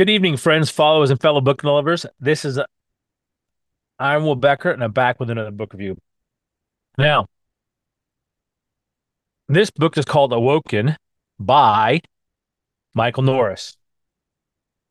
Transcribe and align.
Good 0.00 0.08
evening, 0.08 0.38
friends, 0.38 0.70
followers, 0.70 1.10
and 1.10 1.20
fellow 1.20 1.42
book 1.42 1.62
lovers. 1.62 2.06
This 2.18 2.46
is 2.46 2.58
I'm 3.98 4.24
Will 4.24 4.34
Becker, 4.34 4.70
and 4.70 4.82
I'm 4.82 4.92
back 4.92 5.20
with 5.20 5.28
another 5.28 5.50
book 5.50 5.74
review. 5.74 5.98
Now, 6.96 7.26
this 9.46 9.70
book 9.70 9.98
is 9.98 10.06
called 10.06 10.32
Awoken 10.32 10.96
by 11.38 12.00
Michael 12.94 13.24
Noris. 13.24 13.76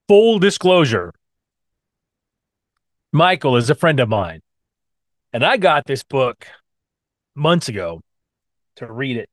Full 0.07 0.37
disclosure 0.37 1.11
Michael 3.11 3.55
is 3.55 3.71
a 3.71 3.73
friend 3.73 3.99
of 3.99 4.09
mine, 4.09 4.41
and 5.33 5.43
I 5.43 5.57
got 5.57 5.85
this 5.87 6.03
book 6.03 6.45
months 7.33 7.67
ago 7.67 8.01
to 8.75 8.85
read 8.85 9.17
it 9.17 9.29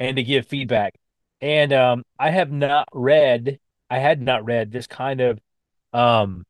and 0.00 0.16
to 0.16 0.24
give 0.24 0.48
feedback. 0.48 0.94
And 1.40 1.72
um, 1.72 2.02
I 2.18 2.30
have 2.30 2.50
not 2.50 2.88
read 2.92 3.60
I 3.92 3.98
had 3.98 4.22
not 4.22 4.46
read 4.46 4.72
this 4.72 4.86
kind 4.86 5.20
of 5.20 5.38
um 5.92 6.44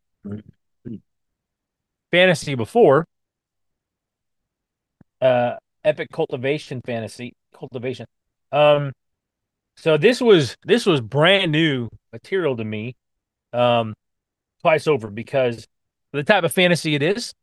fantasy 2.12 2.55
before. 2.55 3.05
Uh 5.20 5.56
epic 5.83 6.10
cultivation 6.12 6.80
fantasy 6.86 7.34
cultivation. 7.52 8.06
Um 8.52 8.92
so 9.77 9.97
this 9.97 10.20
was 10.20 10.56
this 10.64 10.86
was 10.86 11.00
brand 11.00 11.50
new 11.50 11.88
material 12.12 12.56
to 12.59 12.64
me 12.64 12.95
um 13.52 13.92
twice 14.61 14.86
over 14.86 15.11
because 15.11 15.66
the 16.12 16.22
type 16.22 16.45
of 16.45 16.52
fantasy 16.52 16.95
it 16.95 17.02
is 17.02 17.34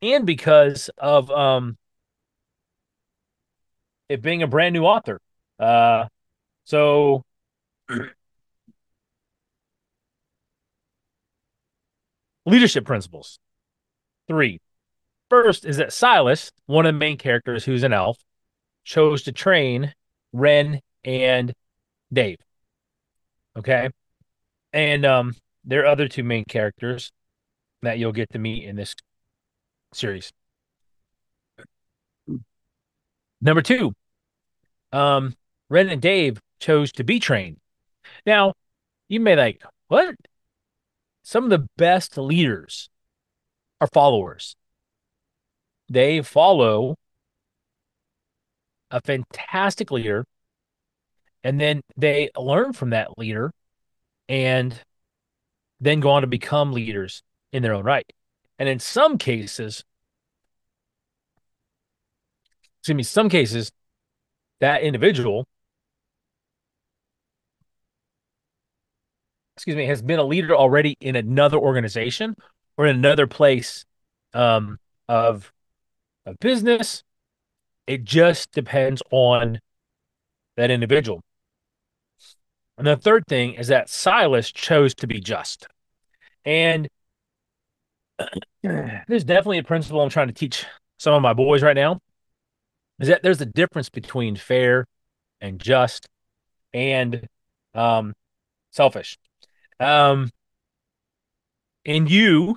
and 0.00 0.24
because 0.24 0.88
of 0.96 1.30
um 1.30 1.76
it 4.08 4.22
being 4.22 4.42
a 4.42 4.46
brand 4.46 4.72
new 4.72 4.84
author. 4.86 5.20
Uh 5.58 6.06
so 6.64 7.24
Leadership 12.46 12.84
principles. 12.84 13.38
Three. 14.28 14.60
First 15.30 15.64
is 15.64 15.78
that 15.78 15.92
Silas, 15.92 16.52
one 16.66 16.86
of 16.86 16.94
the 16.94 16.98
main 16.98 17.16
characters 17.16 17.64
who's 17.64 17.82
an 17.82 17.92
elf, 17.92 18.18
chose 18.84 19.22
to 19.22 19.32
train 19.32 19.94
Ren 20.32 20.80
and 21.04 21.52
Dave. 22.12 22.38
Okay. 23.56 23.88
And 24.72 25.04
um, 25.04 25.34
there 25.64 25.82
are 25.82 25.86
other 25.86 26.08
two 26.08 26.24
main 26.24 26.44
characters 26.44 27.12
that 27.82 27.98
you'll 27.98 28.12
get 28.12 28.30
to 28.30 28.38
meet 28.38 28.64
in 28.64 28.76
this 28.76 28.94
series. 29.92 30.32
Number 33.40 33.62
two, 33.62 33.92
um, 34.92 35.34
Ren 35.68 35.88
and 35.88 36.00
Dave 36.00 36.40
chose 36.60 36.92
to 36.92 37.04
be 37.04 37.20
trained. 37.20 37.58
Now, 38.24 38.54
you 39.08 39.20
may 39.20 39.36
like, 39.36 39.62
what? 39.88 40.14
Some 41.24 41.44
of 41.44 41.50
the 41.50 41.66
best 41.76 42.16
leaders 42.18 42.90
are 43.80 43.88
followers. 43.88 44.56
They 45.88 46.20
follow 46.22 46.96
a 48.90 49.00
fantastic 49.00 49.90
leader 49.90 50.26
and 51.42 51.58
then 51.58 51.80
they 51.96 52.30
learn 52.36 52.74
from 52.74 52.90
that 52.90 53.18
leader 53.18 53.52
and 54.28 54.78
then 55.80 56.00
go 56.00 56.10
on 56.10 56.22
to 56.22 56.28
become 56.28 56.72
leaders 56.72 57.22
in 57.52 57.62
their 57.62 57.72
own 57.72 57.84
right. 57.84 58.10
And 58.58 58.68
in 58.68 58.78
some 58.78 59.16
cases, 59.16 59.82
excuse 62.80 62.96
me, 62.96 63.02
some 63.02 63.30
cases, 63.30 63.72
that 64.60 64.82
individual 64.82 65.46
excuse 69.64 69.76
me, 69.78 69.86
has 69.86 70.02
been 70.02 70.18
a 70.18 70.24
leader 70.24 70.54
already 70.54 70.94
in 71.00 71.16
another 71.16 71.56
organization 71.56 72.36
or 72.76 72.86
in 72.86 72.96
another 72.96 73.26
place 73.26 73.86
um, 74.34 74.76
of 75.08 75.50
a 76.26 76.34
business. 76.38 77.02
It 77.86 78.04
just 78.04 78.52
depends 78.52 79.02
on 79.10 79.60
that 80.58 80.70
individual. 80.70 81.22
And 82.76 82.86
the 82.86 82.98
third 82.98 83.24
thing 83.26 83.54
is 83.54 83.68
that 83.68 83.88
Silas 83.88 84.52
chose 84.52 84.94
to 84.96 85.06
be 85.06 85.18
just. 85.18 85.66
And 86.44 86.86
there's 88.62 89.24
definitely 89.24 89.58
a 89.58 89.64
principle 89.64 90.02
I'm 90.02 90.10
trying 90.10 90.28
to 90.28 90.34
teach 90.34 90.66
some 90.98 91.14
of 91.14 91.22
my 91.22 91.32
boys 91.32 91.62
right 91.62 91.74
now 91.74 92.00
is 93.00 93.08
that 93.08 93.22
there's 93.22 93.40
a 93.40 93.46
difference 93.46 93.88
between 93.88 94.36
fair 94.36 94.84
and 95.40 95.58
just 95.58 96.06
and 96.74 97.26
um, 97.74 98.12
selfish. 98.72 99.16
Um, 99.80 100.30
and 101.86 102.10
you, 102.10 102.56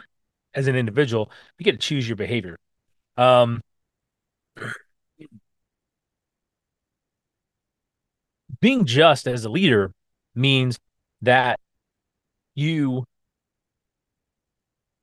as 0.53 0.67
an 0.67 0.75
individual, 0.75 1.31
you 1.57 1.63
get 1.63 1.73
to 1.73 1.77
choose 1.77 2.07
your 2.07 2.15
behavior. 2.15 2.57
Um, 3.17 3.61
being 8.59 8.85
just 8.85 9.27
as 9.27 9.45
a 9.45 9.49
leader 9.49 9.91
means 10.35 10.79
that 11.21 11.59
you 12.55 13.05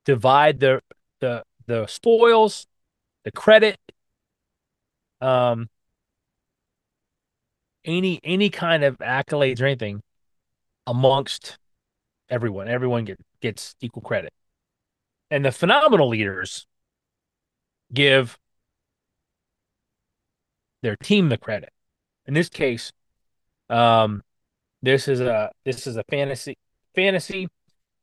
divide 0.05 0.59
the 0.59 0.81
the 1.19 1.43
the 1.67 1.87
spoils, 1.87 2.67
the 3.23 3.31
credit, 3.31 3.79
um, 5.21 5.69
any 7.83 8.19
any 8.23 8.49
kind 8.49 8.83
of 8.83 8.97
accolades 8.99 9.61
or 9.61 9.65
anything 9.65 10.01
amongst 10.87 11.57
everyone. 12.29 12.67
Everyone 12.67 13.05
get, 13.05 13.19
gets 13.41 13.75
equal 13.81 14.01
credit. 14.01 14.33
And 15.31 15.43
the 15.43 15.51
phenomenal 15.51 16.07
leaders 16.07 16.67
give 17.93 18.37
their 20.81 20.95
team 20.95 21.29
the 21.29 21.37
credit. 21.37 21.69
In 22.27 22.33
this 22.33 22.49
case, 22.49 22.91
um, 23.69 24.21
this 24.81 25.07
is 25.07 25.19
a 25.19 25.51
this 25.63 25.87
is 25.87 25.97
a 25.97 26.03
fantasy 26.09 26.57
fantasy, 26.93 27.47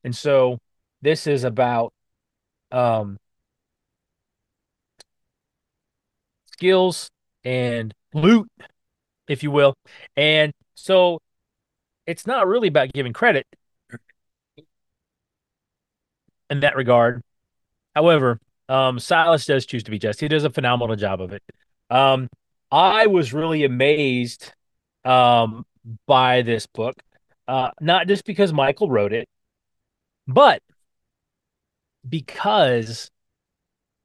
and 0.02 0.14
so 0.14 0.58
this 1.00 1.26
is 1.26 1.44
about 1.44 1.92
um, 2.72 3.18
skills 6.52 7.08
and 7.44 7.94
loot, 8.14 8.48
if 9.28 9.42
you 9.42 9.50
will, 9.50 9.74
and 10.16 10.52
so 10.74 11.20
it's 12.06 12.26
not 12.26 12.48
really 12.48 12.68
about 12.68 12.92
giving 12.92 13.12
credit 13.12 13.46
in 16.52 16.60
that 16.60 16.76
regard. 16.76 17.22
However, 17.94 18.38
um, 18.68 18.98
Silas 18.98 19.44
does 19.46 19.66
choose 19.66 19.82
to 19.84 19.90
be 19.90 19.98
just. 19.98 20.20
He 20.20 20.28
does 20.28 20.44
a 20.44 20.50
phenomenal 20.50 20.96
job 20.96 21.20
of 21.20 21.32
it. 21.32 21.42
Um, 21.90 22.28
I 22.70 23.06
was 23.06 23.32
really 23.32 23.64
amazed 23.64 24.52
um, 25.04 25.64
by 26.06 26.42
this 26.42 26.66
book, 26.66 26.94
uh, 27.48 27.70
not 27.80 28.06
just 28.06 28.24
because 28.24 28.52
Michael 28.52 28.88
wrote 28.88 29.12
it, 29.12 29.28
but 30.28 30.62
because 32.08 33.10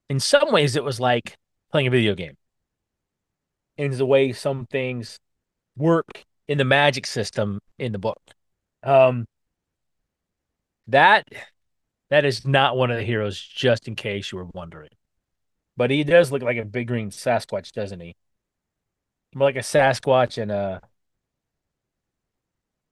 in 0.10 0.20
some 0.20 0.52
ways 0.52 0.76
it 0.76 0.84
was 0.84 1.00
like 1.00 1.36
playing 1.72 1.88
a 1.88 1.92
video 1.92 2.16
game. 2.16 2.36
In 3.78 3.92
the 3.92 4.06
way 4.06 4.32
some 4.32 4.66
things 4.66 5.20
work 5.76 6.24
in 6.48 6.58
the 6.58 6.66
magic 6.66 7.06
system 7.06 7.60
in 7.78 7.92
the 7.92 8.00
book. 8.00 8.20
Um, 8.84 9.26
that 10.88 11.28
that 12.10 12.26
is 12.26 12.46
not 12.46 12.78
one 12.78 12.92
of 12.92 12.98
the 12.98 13.04
heroes, 13.04 13.40
just 13.40 13.88
in 13.88 13.96
case 13.96 14.32
you 14.32 14.38
were 14.38 14.48
wondering. 14.54 14.90
But 15.76 15.92
he 15.92 16.04
does 16.04 16.32
look 16.32 16.42
like 16.42 16.58
a 16.58 16.66
big 16.66 16.88
green 16.88 17.12
Sasquatch, 17.12 17.72
doesn't 17.72 18.00
he? 18.00 18.16
More 19.36 19.48
like 19.48 19.56
a 19.56 19.60
Sasquatch 19.60 20.42
and 20.42 20.52
a 20.52 20.82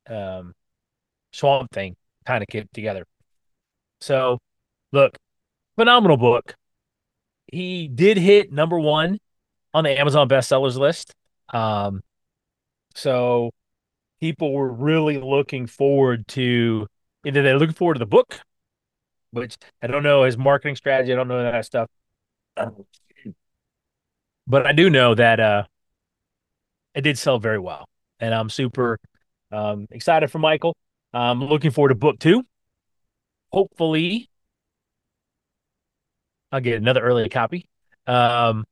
um, 0.08 0.54
swamp 1.32 1.72
thing 1.72 1.96
kind 2.26 2.44
of 2.44 2.48
kept 2.48 2.74
together. 2.74 3.06
So, 4.02 4.40
look, 4.92 5.18
phenomenal 5.76 6.18
book. 6.18 6.56
He 7.52 7.88
did 7.88 8.18
hit 8.18 8.52
number 8.52 8.80
one 8.80 9.20
on 9.74 9.84
the 9.84 10.00
Amazon 10.00 10.28
bestsellers 10.28 10.78
list. 10.78 11.14
Um, 11.54 12.02
so 12.96 13.52
people 14.20 14.54
were 14.54 14.72
really 14.72 15.18
looking 15.18 15.68
forward 15.68 16.28
to 16.30 16.88
either 17.26 17.42
they're 17.42 17.60
looking 17.60 17.76
forward 17.76 17.96
to 17.96 18.00
the 18.00 18.06
book 18.06 18.40
which 19.36 19.58
I 19.82 19.88
don't 19.88 20.04
know 20.04 20.24
his 20.24 20.38
marketing 20.38 20.76
strategy. 20.76 21.12
I 21.12 21.16
don't 21.16 21.28
know 21.28 21.44
that 21.44 21.66
stuff. 21.66 21.90
But 24.48 24.66
I 24.66 24.72
do 24.72 24.90
know 24.90 25.14
that 25.16 25.40
uh, 25.40 25.64
it 26.94 27.02
did 27.02 27.18
sell 27.18 27.40
very 27.40 27.60
well. 27.60 27.88
And 28.20 28.34
I'm 28.34 28.50
super 28.50 28.98
um, 29.52 29.88
excited 29.92 30.32
for 30.32 30.40
Michael. 30.40 30.76
I'm 31.14 31.44
looking 31.44 31.72
forward 31.72 31.90
to 31.90 31.96
book 31.96 32.20
two. 32.20 32.44
Hopefully, 33.52 34.30
I'll 36.52 36.62
get 36.62 36.78
another 36.78 37.02
early 37.02 37.28
copy. 37.30 37.68
Um, 38.08 38.66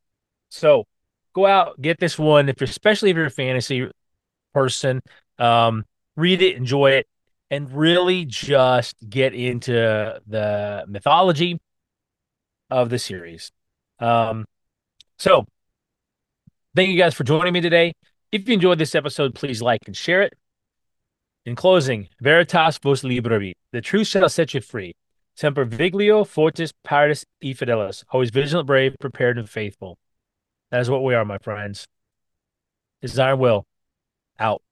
so 0.50 0.86
go 1.34 1.46
out, 1.46 1.82
get 1.82 2.00
this 2.00 2.18
one. 2.18 2.50
If 2.50 2.62
especially 2.62 3.10
if 3.10 3.18
you're 3.18 3.26
a 3.26 3.32
fantasy 3.32 3.90
person, 4.54 5.02
um, 5.40 5.84
read 6.16 6.42
it, 6.42 6.56
enjoy 6.56 6.92
it, 6.92 7.08
and 7.54 7.72
really 7.72 8.26
just 8.26 8.96
get 9.08 9.36
into 9.36 10.20
the 10.26 10.84
mythology 10.88 11.62
of 12.72 12.90
the 12.90 12.98
series. 12.98 13.52
Um, 14.00 14.46
so 15.20 15.46
thank 16.76 16.90
you 16.90 16.98
guys 16.98 17.14
for 17.14 17.24
joining 17.24 17.54
me 17.54 17.62
today. 17.62 17.94
If 18.32 18.48
you 18.48 18.56
enjoyed 18.56 18.80
this 18.80 18.96
episode, 18.96 19.36
please 19.36 19.62
like 19.62 19.82
and 19.86 19.96
share 19.96 20.24
it. 20.24 20.34
In 21.46 21.56
closing, 21.56 22.10
Veritas 22.20 22.80
vos 22.80 23.04
liberavi. 23.04 23.54
The 23.72 23.82
truth 23.82 24.08
shall 24.08 24.30
set 24.30 24.56
you 24.56 24.62
free. 24.62 24.96
Semper 25.36 25.64
Vigilio, 25.64 26.26
Fortis, 26.26 26.74
paratus, 26.84 27.24
E 27.40 27.54
Fidelis. 27.54 28.04
Always 28.10 28.32
vigilant, 28.32 28.66
brave, 28.66 28.96
prepared, 29.00 29.38
and 29.38 29.48
faithful. 29.48 30.00
That 30.72 30.82
is 30.82 30.90
what 30.90 31.04
we 31.04 31.14
are, 31.14 31.24
my 31.24 31.38
friends. 31.38 31.88
Iron 33.20 33.38
Will. 33.38 33.68
Out. 34.40 34.64